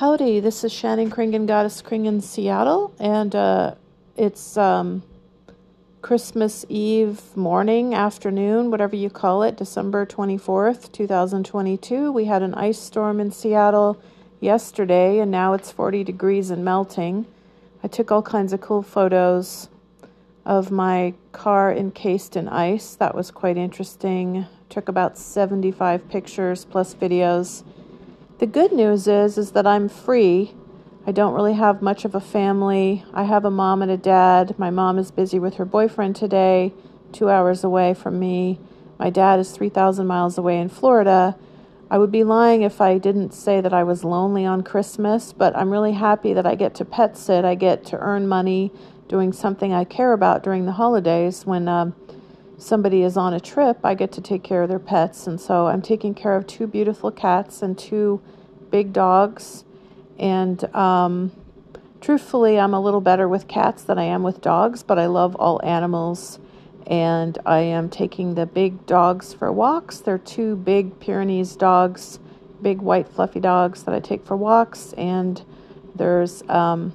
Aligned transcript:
Howdy, 0.00 0.40
this 0.40 0.64
is 0.64 0.72
Shannon 0.72 1.10
Kringen, 1.10 1.46
Goddess 1.46 1.82
Kringen, 1.82 2.22
Seattle, 2.22 2.94
and 2.98 3.34
uh, 3.34 3.74
it's 4.16 4.56
um, 4.56 5.02
Christmas 6.00 6.64
Eve 6.70 7.36
morning, 7.36 7.92
afternoon, 7.92 8.70
whatever 8.70 8.96
you 8.96 9.10
call 9.10 9.42
it, 9.42 9.58
December 9.58 10.06
24th, 10.06 10.90
2022. 10.90 12.10
We 12.12 12.24
had 12.24 12.42
an 12.42 12.54
ice 12.54 12.78
storm 12.78 13.20
in 13.20 13.30
Seattle 13.30 14.00
yesterday, 14.40 15.18
and 15.18 15.30
now 15.30 15.52
it's 15.52 15.70
40 15.70 16.02
degrees 16.02 16.48
and 16.48 16.64
melting. 16.64 17.26
I 17.84 17.88
took 17.88 18.10
all 18.10 18.22
kinds 18.22 18.54
of 18.54 18.62
cool 18.62 18.80
photos 18.80 19.68
of 20.46 20.70
my 20.70 21.12
car 21.32 21.74
encased 21.74 22.36
in 22.36 22.48
ice. 22.48 22.94
That 22.94 23.14
was 23.14 23.30
quite 23.30 23.58
interesting. 23.58 24.46
Took 24.70 24.88
about 24.88 25.18
75 25.18 26.08
pictures 26.08 26.64
plus 26.64 26.94
videos. 26.94 27.64
The 28.40 28.46
good 28.46 28.72
news 28.72 29.06
is 29.06 29.36
is 29.36 29.50
that 29.50 29.66
I'm 29.66 29.90
free. 29.90 30.54
I 31.06 31.12
don't 31.12 31.34
really 31.34 31.52
have 31.52 31.82
much 31.82 32.06
of 32.06 32.14
a 32.14 32.20
family. 32.20 33.04
I 33.12 33.24
have 33.24 33.44
a 33.44 33.50
mom 33.50 33.82
and 33.82 33.90
a 33.90 33.98
dad. 33.98 34.58
My 34.58 34.70
mom 34.70 34.96
is 34.96 35.10
busy 35.10 35.38
with 35.38 35.56
her 35.56 35.66
boyfriend 35.66 36.16
today, 36.16 36.72
2 37.12 37.28
hours 37.28 37.64
away 37.64 37.92
from 37.92 38.18
me. 38.18 38.58
My 38.98 39.10
dad 39.10 39.40
is 39.40 39.50
3,000 39.50 40.06
miles 40.06 40.38
away 40.38 40.58
in 40.58 40.70
Florida. 40.70 41.36
I 41.90 41.98
would 41.98 42.10
be 42.10 42.24
lying 42.24 42.62
if 42.62 42.80
I 42.80 42.96
didn't 42.96 43.34
say 43.34 43.60
that 43.60 43.74
I 43.74 43.84
was 43.84 44.04
lonely 44.04 44.46
on 44.46 44.62
Christmas, 44.62 45.34
but 45.34 45.54
I'm 45.54 45.70
really 45.70 45.92
happy 45.92 46.32
that 46.32 46.46
I 46.46 46.54
get 46.54 46.74
to 46.76 46.86
pet 46.86 47.18
sit. 47.18 47.44
I 47.44 47.54
get 47.54 47.84
to 47.88 47.98
earn 47.98 48.26
money 48.26 48.72
doing 49.06 49.34
something 49.34 49.74
I 49.74 49.84
care 49.84 50.14
about 50.14 50.42
during 50.42 50.64
the 50.64 50.72
holidays 50.72 51.44
when 51.44 51.68
um, 51.68 51.94
somebody 52.60 53.02
is 53.02 53.16
on 53.16 53.32
a 53.32 53.40
trip, 53.40 53.78
I 53.82 53.94
get 53.94 54.12
to 54.12 54.20
take 54.20 54.42
care 54.42 54.62
of 54.62 54.68
their 54.68 54.78
pets. 54.78 55.26
And 55.26 55.40
so 55.40 55.66
I'm 55.66 55.82
taking 55.82 56.14
care 56.14 56.36
of 56.36 56.46
two 56.46 56.66
beautiful 56.66 57.10
cats 57.10 57.62
and 57.62 57.76
two 57.76 58.20
big 58.70 58.92
dogs. 58.92 59.64
And 60.18 60.62
um, 60.74 61.32
truthfully, 62.00 62.58
I'm 62.58 62.74
a 62.74 62.80
little 62.80 63.00
better 63.00 63.26
with 63.28 63.48
cats 63.48 63.82
than 63.82 63.98
I 63.98 64.04
am 64.04 64.22
with 64.22 64.40
dogs, 64.40 64.82
but 64.82 64.98
I 64.98 65.06
love 65.06 65.34
all 65.36 65.60
animals. 65.64 66.38
And 66.86 67.38
I 67.46 67.60
am 67.60 67.88
taking 67.88 68.34
the 68.34 68.46
big 68.46 68.84
dogs 68.86 69.32
for 69.32 69.50
walks. 69.52 69.98
They're 70.00 70.18
two 70.18 70.56
big 70.56 70.98
Pyrenees 71.00 71.56
dogs, 71.56 72.18
big 72.60 72.80
white 72.82 73.08
fluffy 73.08 73.40
dogs 73.40 73.84
that 73.84 73.94
I 73.94 74.00
take 74.00 74.26
for 74.26 74.36
walks. 74.36 74.92
And 74.94 75.42
there's 75.94 76.42
um, 76.48 76.92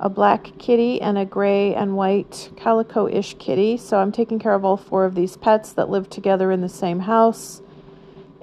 a 0.00 0.08
black 0.08 0.50
kitty 0.58 1.00
and 1.00 1.16
a 1.16 1.24
gray 1.24 1.74
and 1.74 1.96
white 1.96 2.50
calico 2.56 3.06
ish 3.06 3.34
kitty. 3.38 3.76
So 3.76 3.98
I'm 3.98 4.12
taking 4.12 4.38
care 4.38 4.54
of 4.54 4.64
all 4.64 4.76
four 4.76 5.04
of 5.04 5.14
these 5.14 5.36
pets 5.36 5.72
that 5.72 5.88
live 5.88 6.10
together 6.10 6.50
in 6.50 6.60
the 6.60 6.68
same 6.68 7.00
house. 7.00 7.62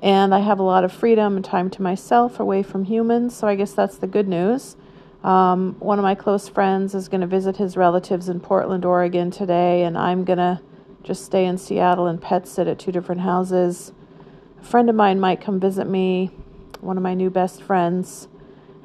And 0.01 0.33
I 0.33 0.39
have 0.39 0.59
a 0.59 0.63
lot 0.63 0.83
of 0.83 0.91
freedom 0.91 1.35
and 1.35 1.45
time 1.45 1.69
to 1.71 1.81
myself 1.81 2.39
away 2.39 2.63
from 2.63 2.85
humans. 2.85 3.35
So 3.35 3.47
I 3.47 3.55
guess 3.55 3.73
that's 3.73 3.97
the 3.97 4.07
good 4.07 4.27
news. 4.27 4.75
Um, 5.23 5.75
one 5.79 5.99
of 5.99 6.03
my 6.03 6.15
close 6.15 6.49
friends 6.49 6.95
is 6.95 7.07
going 7.07 7.21
to 7.21 7.27
visit 7.27 7.57
his 7.57 7.77
relatives 7.77 8.27
in 8.27 8.39
Portland, 8.39 8.85
Oregon 8.85 9.29
today, 9.29 9.83
and 9.83 9.95
I'm 9.95 10.23
going 10.23 10.39
to 10.39 10.59
just 11.03 11.23
stay 11.25 11.45
in 11.45 11.59
Seattle 11.59 12.07
and 12.07 12.19
pet 12.19 12.47
sit 12.47 12.67
at 12.67 12.79
two 12.79 12.91
different 12.91 13.21
houses. 13.21 13.91
A 14.59 14.63
friend 14.63 14.89
of 14.89 14.95
mine 14.95 15.19
might 15.19 15.39
come 15.39 15.59
visit 15.59 15.87
me, 15.87 16.31
one 16.79 16.97
of 16.97 17.03
my 17.03 17.13
new 17.13 17.29
best 17.29 17.61
friends 17.61 18.27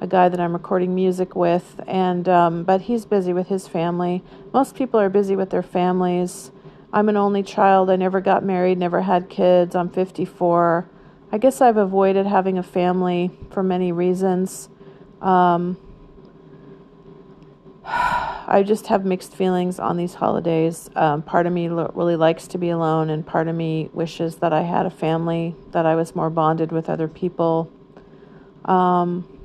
a 0.00 0.06
guy 0.06 0.28
that 0.28 0.38
I'm 0.38 0.52
recording 0.52 0.94
music 0.94 1.34
with, 1.34 1.80
and 1.86 2.28
um, 2.28 2.64
but 2.64 2.82
he's 2.82 3.04
busy 3.04 3.32
with 3.32 3.48
his 3.48 3.66
family. 3.66 4.22
Most 4.52 4.74
people 4.74 5.00
are 5.00 5.08
busy 5.08 5.36
with 5.36 5.50
their 5.50 5.62
families. 5.62 6.50
I'm 6.92 7.08
an 7.08 7.16
only 7.16 7.42
child. 7.42 7.90
I 7.90 7.96
never 7.96 8.20
got 8.20 8.44
married, 8.44 8.78
never 8.78 9.02
had 9.02 9.28
kids. 9.28 9.74
I'm 9.74 9.90
54. 9.90 10.88
I 11.32 11.38
guess 11.38 11.60
I've 11.60 11.76
avoided 11.76 12.26
having 12.26 12.58
a 12.58 12.62
family 12.62 13.30
for 13.50 13.62
many 13.62 13.90
reasons. 13.90 14.68
Um, 15.20 15.76
I 17.84 18.62
just 18.64 18.86
have 18.88 19.04
mixed 19.04 19.34
feelings 19.34 19.78
on 19.78 19.96
these 19.96 20.14
holidays. 20.14 20.88
Um, 20.94 21.22
part 21.22 21.46
of 21.46 21.52
me 21.52 21.68
lo- 21.68 21.90
really 21.94 22.16
likes 22.16 22.46
to 22.48 22.58
be 22.58 22.68
alone, 22.70 23.10
and 23.10 23.26
part 23.26 23.48
of 23.48 23.56
me 23.56 23.90
wishes 23.92 24.36
that 24.36 24.52
I 24.52 24.62
had 24.62 24.86
a 24.86 24.90
family, 24.90 25.54
that 25.72 25.84
I 25.86 25.96
was 25.96 26.14
more 26.14 26.30
bonded 26.30 26.70
with 26.70 26.88
other 26.88 27.08
people. 27.08 27.70
Um, 28.64 29.35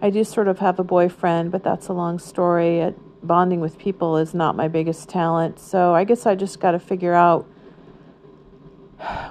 I 0.00 0.10
do 0.10 0.22
sort 0.22 0.46
of 0.46 0.60
have 0.60 0.78
a 0.78 0.84
boyfriend, 0.84 1.50
but 1.50 1.64
that's 1.64 1.88
a 1.88 1.92
long 1.92 2.20
story. 2.20 2.82
Uh, 2.82 2.92
bonding 3.22 3.60
with 3.60 3.78
people 3.78 4.16
is 4.16 4.32
not 4.32 4.54
my 4.54 4.68
biggest 4.68 5.08
talent. 5.08 5.58
So 5.58 5.92
I 5.92 6.04
guess 6.04 6.24
I 6.24 6.36
just 6.36 6.60
got 6.60 6.70
to 6.70 6.78
figure 6.78 7.14
out 7.14 7.46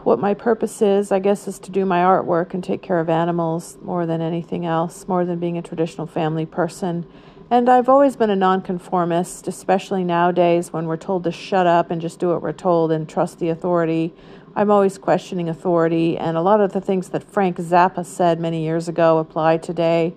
what 0.03 0.19
my 0.19 0.33
purpose 0.33 0.81
is. 0.81 1.09
I 1.09 1.19
guess 1.19 1.47
is 1.47 1.57
to 1.59 1.71
do 1.71 1.85
my 1.85 1.99
artwork 1.99 2.53
and 2.53 2.61
take 2.61 2.81
care 2.81 2.99
of 2.99 3.09
animals 3.09 3.77
more 3.81 4.05
than 4.05 4.19
anything 4.19 4.65
else, 4.65 5.07
more 5.07 5.23
than 5.23 5.39
being 5.39 5.57
a 5.57 5.61
traditional 5.61 6.05
family 6.05 6.45
person. 6.45 7.05
And 7.49 7.69
I've 7.69 7.87
always 7.87 8.17
been 8.17 8.29
a 8.29 8.35
nonconformist, 8.35 9.47
especially 9.47 10.03
nowadays 10.03 10.73
when 10.73 10.85
we're 10.85 10.97
told 10.97 11.23
to 11.23 11.31
shut 11.31 11.65
up 11.65 11.91
and 11.91 12.01
just 12.01 12.19
do 12.19 12.27
what 12.27 12.41
we're 12.41 12.51
told 12.51 12.91
and 12.91 13.07
trust 13.07 13.39
the 13.39 13.47
authority. 13.47 14.13
I'm 14.53 14.69
always 14.69 14.97
questioning 14.97 15.47
authority, 15.47 16.17
and 16.17 16.35
a 16.35 16.41
lot 16.41 16.59
of 16.59 16.73
the 16.73 16.81
things 16.81 17.09
that 17.09 17.23
Frank 17.23 17.55
Zappa 17.55 18.05
said 18.05 18.41
many 18.41 18.63
years 18.63 18.89
ago 18.89 19.19
apply 19.19 19.57
today 19.57 20.13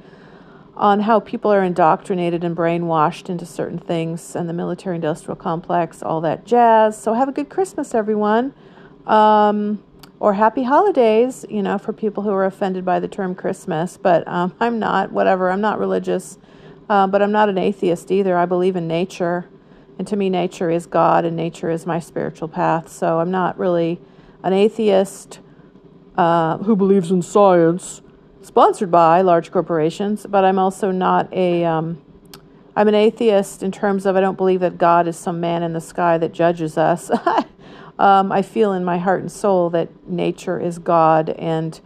on 0.80 1.00
how 1.00 1.20
people 1.20 1.52
are 1.52 1.62
indoctrinated 1.62 2.42
and 2.42 2.56
brainwashed 2.56 3.28
into 3.28 3.44
certain 3.44 3.78
things 3.78 4.34
and 4.34 4.48
the 4.48 4.52
military 4.54 4.96
industrial 4.96 5.36
complex, 5.36 6.02
all 6.02 6.22
that 6.22 6.46
jazz. 6.46 7.00
So, 7.00 7.12
have 7.12 7.28
a 7.28 7.32
good 7.32 7.50
Christmas, 7.50 7.94
everyone. 7.94 8.54
Um, 9.06 9.82
or 10.18 10.34
happy 10.34 10.62
holidays, 10.62 11.44
you 11.48 11.62
know, 11.62 11.78
for 11.78 11.92
people 11.92 12.22
who 12.22 12.30
are 12.30 12.44
offended 12.44 12.84
by 12.84 12.98
the 12.98 13.08
term 13.08 13.34
Christmas. 13.34 13.98
But 13.98 14.26
um, 14.26 14.54
I'm 14.58 14.78
not, 14.78 15.12
whatever. 15.12 15.50
I'm 15.50 15.60
not 15.60 15.78
religious, 15.78 16.38
uh, 16.88 17.06
but 17.06 17.22
I'm 17.22 17.32
not 17.32 17.48
an 17.48 17.58
atheist 17.58 18.10
either. 18.10 18.36
I 18.36 18.46
believe 18.46 18.74
in 18.74 18.88
nature. 18.88 19.48
And 19.98 20.06
to 20.08 20.16
me, 20.16 20.30
nature 20.30 20.70
is 20.70 20.86
God 20.86 21.26
and 21.26 21.36
nature 21.36 21.70
is 21.70 21.84
my 21.84 22.00
spiritual 22.00 22.48
path. 22.48 22.90
So 22.90 23.20
I'm 23.20 23.30
not 23.30 23.58
really 23.58 24.00
an 24.42 24.54
atheist 24.54 25.40
uh, 26.16 26.58
who 26.58 26.74
believes 26.74 27.10
in 27.10 27.20
science 27.20 28.00
sponsored 28.42 28.90
by 28.90 29.20
large 29.20 29.50
corporations, 29.50 30.26
but 30.26 30.44
I'm 30.44 30.58
also 30.58 30.90
not 30.90 31.32
a. 31.32 31.64
Um, 31.64 32.02
I'm 32.76 32.86
an 32.86 32.94
atheist 32.94 33.62
in 33.62 33.72
terms 33.72 34.06
of 34.06 34.16
I 34.16 34.20
don't 34.20 34.36
believe 34.36 34.60
that 34.60 34.78
God 34.78 35.08
is 35.08 35.18
some 35.18 35.40
man 35.40 35.62
in 35.62 35.72
the 35.72 35.80
sky 35.80 36.16
that 36.18 36.32
judges 36.32 36.78
us. 36.78 37.10
um, 37.98 38.30
I 38.30 38.42
feel 38.42 38.72
in 38.72 38.84
my 38.84 38.96
heart 38.96 39.20
and 39.20 39.30
soul 39.30 39.70
that 39.70 40.08
nature 40.08 40.58
is 40.58 40.78
God 40.78 41.30
and 41.30 41.78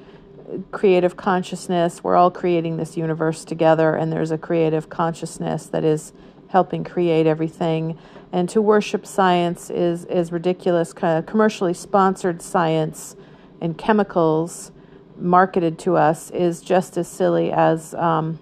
creative 0.71 1.17
consciousness. 1.17 2.05
We're 2.05 2.17
all 2.17 2.31
creating 2.31 2.77
this 2.77 2.97
universe 2.97 3.45
together, 3.45 3.95
and 3.95 4.13
there's 4.13 4.31
a 4.31 4.39
creative 4.39 4.89
consciousness 4.89 5.67
that 5.67 5.85
is 5.85 6.13
helping 6.49 6.85
create 6.85 7.27
everything. 7.27 7.99
And 8.31 8.49
to 8.51 8.61
worship 8.61 9.07
science 9.07 9.71
is 9.71 10.05
is 10.05 10.31
ridiculous. 10.33 10.93
Kind 10.93 11.19
of 11.19 11.27
commercially 11.27 11.75
sponsored 11.75 12.43
science 12.43 13.17
and 13.61 13.77
chemicals 13.79 14.71
marketed 15.17 15.79
to 15.81 15.97
us 15.97 16.31
is 16.31 16.61
just 16.61 16.97
as 16.97 17.09
silly 17.09 17.53
as 17.53 17.95
um, 17.95 18.39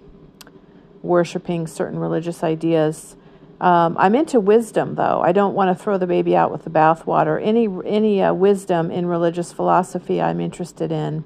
worshiping 1.01 1.67
certain 1.67 1.99
religious 1.99 2.43
ideas. 2.43 3.15
Um, 3.61 3.95
I'm 3.97 4.15
into 4.15 4.39
wisdom, 4.39 4.95
though. 4.95 5.21
I 5.21 5.31
don't 5.31 5.53
want 5.53 5.75
to 5.75 5.81
throw 5.81 5.97
the 5.97 6.07
baby 6.07 6.35
out 6.35 6.51
with 6.51 6.63
the 6.63 6.69
bathwater. 6.69 7.41
Any 7.41 7.69
any 7.85 8.21
uh, 8.21 8.33
wisdom 8.33 8.91
in 8.91 9.05
religious 9.05 9.53
philosophy, 9.53 10.21
I'm 10.21 10.41
interested 10.41 10.91
in. 10.91 11.23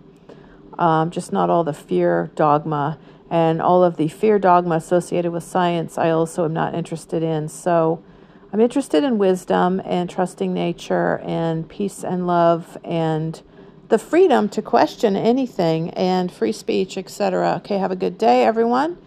Um, 0.77 1.09
just 1.09 1.33
not 1.33 1.49
all 1.49 1.63
the 1.63 1.73
fear 1.73 2.29
dogma 2.35 2.99
and 3.29 3.61
all 3.61 3.83
of 3.83 3.97
the 3.97 4.07
fear 4.07 4.37
dogma 4.37 4.75
associated 4.75 5.31
with 5.31 5.43
science. 5.43 5.97
I 5.97 6.11
also 6.11 6.45
am 6.45 6.53
not 6.53 6.75
interested 6.75 7.23
in. 7.23 7.49
So, 7.49 8.03
I'm 8.53 8.61
interested 8.61 9.03
in 9.03 9.17
wisdom 9.17 9.81
and 9.83 10.09
trusting 10.09 10.53
nature 10.53 11.19
and 11.19 11.67
peace 11.67 12.03
and 12.03 12.27
love 12.27 12.77
and 12.83 13.41
the 13.89 13.97
freedom 13.97 14.49
to 14.49 14.61
question 14.61 15.15
anything 15.15 15.89
and 15.91 16.31
free 16.31 16.51
speech, 16.51 16.97
etc. 16.97 17.55
Okay, 17.57 17.77
have 17.77 17.91
a 17.91 17.95
good 17.95 18.17
day, 18.17 18.43
everyone, 18.43 18.97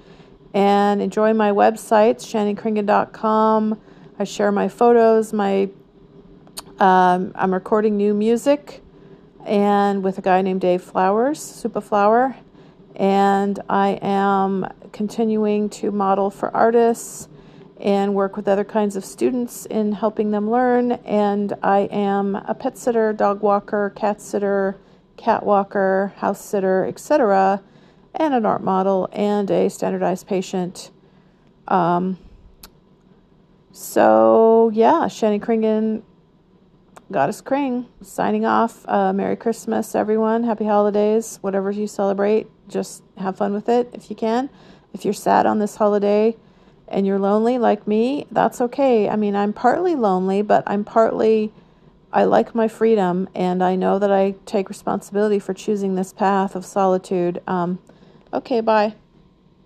and 0.54 1.02
enjoy 1.02 1.34
my 1.34 1.50
websites, 1.50 2.24
shannonkringen.com. 2.24 3.80
I 4.18 4.24
share 4.24 4.52
my 4.52 4.68
photos, 4.68 5.32
my 5.32 5.68
um, 6.78 7.32
I'm 7.34 7.52
recording 7.52 7.96
new 7.98 8.14
music, 8.14 8.82
and 9.44 10.02
with 10.02 10.16
a 10.16 10.22
guy 10.22 10.40
named 10.40 10.62
Dave 10.62 10.82
Flowers, 10.82 11.38
Superflower, 11.38 12.36
and 12.96 13.58
I 13.68 13.98
am 14.00 14.66
continuing 14.92 15.68
to 15.70 15.90
model 15.90 16.30
for 16.30 16.54
artists 16.56 17.28
and 17.80 18.14
work 18.14 18.36
with 18.36 18.46
other 18.46 18.64
kinds 18.64 18.94
of 18.94 19.04
students 19.04 19.66
in 19.66 19.92
helping 19.92 20.30
them 20.30 20.50
learn. 20.50 20.92
And 20.92 21.54
I 21.62 21.80
am 21.90 22.36
a 22.36 22.54
pet 22.54 22.76
sitter, 22.76 23.12
dog 23.12 23.42
walker, 23.42 23.92
cat 23.96 24.20
sitter, 24.20 24.78
cat 25.16 25.44
walker, 25.44 26.12
house 26.16 26.44
sitter, 26.44 26.84
etc., 26.86 27.62
and 28.14 28.34
an 28.34 28.44
art 28.44 28.62
model 28.62 29.08
and 29.12 29.50
a 29.50 29.70
standardized 29.70 30.26
patient. 30.26 30.90
Um, 31.68 32.18
so, 33.72 34.70
yeah, 34.74 35.06
Shannon 35.06 35.40
Kringen, 35.40 36.02
Goddess 37.10 37.40
Kring, 37.40 37.86
signing 38.02 38.44
off. 38.44 38.86
Uh, 38.88 39.12
Merry 39.12 39.36
Christmas, 39.36 39.94
everyone. 39.94 40.44
Happy 40.44 40.64
holidays, 40.64 41.38
whatever 41.40 41.70
you 41.70 41.86
celebrate. 41.86 42.48
just 42.68 43.02
have 43.16 43.36
fun 43.36 43.52
with 43.52 43.68
it 43.68 43.90
if 43.92 44.10
you 44.10 44.16
can. 44.16 44.50
If 44.92 45.04
you're 45.04 45.14
sad 45.14 45.46
on 45.46 45.60
this 45.60 45.76
holiday 45.76 46.36
and 46.90 47.06
you're 47.06 47.18
lonely 47.18 47.58
like 47.58 47.86
me, 47.86 48.26
that's 48.30 48.60
okay. 48.60 49.08
I 49.08 49.16
mean, 49.16 49.36
I'm 49.36 49.52
partly 49.52 49.94
lonely, 49.94 50.42
but 50.42 50.64
I'm 50.66 50.84
partly, 50.84 51.52
I 52.12 52.24
like 52.24 52.54
my 52.54 52.68
freedom 52.68 53.28
and 53.34 53.62
I 53.62 53.76
know 53.76 53.98
that 53.98 54.10
I 54.10 54.34
take 54.46 54.68
responsibility 54.68 55.38
for 55.38 55.54
choosing 55.54 55.94
this 55.94 56.12
path 56.12 56.54
of 56.56 56.66
solitude. 56.66 57.40
Um, 57.46 57.78
okay, 58.32 58.60
bye. 58.60 58.94